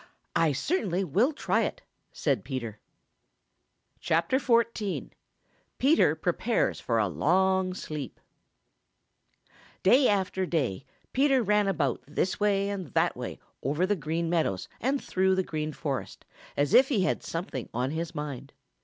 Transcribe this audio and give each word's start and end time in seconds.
"I 0.35 0.51
certainly 0.51 1.03
will 1.03 1.31
try 1.31 1.61
it," 1.61 1.83
said 2.11 2.43
Peter. 2.43 2.79
XXIV. 4.01 5.11
PETER 5.77 6.15
PREPARES 6.15 6.79
FOR 6.79 6.97
A 6.97 7.07
LONG 7.07 7.75
SLEEP 7.75 8.19
|DAY 9.83 10.07
after 10.09 10.47
day 10.47 10.87
Peter 11.13 11.43
Rabbit 11.43 11.47
ran 11.47 11.67
about 11.67 12.03
this 12.07 12.39
way 12.39 12.69
and 12.69 12.87
that 12.95 13.15
over 13.61 13.85
the 13.85 13.95
Green 13.95 14.27
Meadows 14.27 14.67
and 14.79 14.99
through 14.99 15.35
the 15.35 15.43
Green 15.43 15.71
Forest, 15.71 16.25
as 16.57 16.73
if 16.73 16.89
he 16.89 17.03
had 17.03 17.21
something 17.21 17.69
on 17.71 17.91
his 17.91 18.15
mind. 18.15 18.53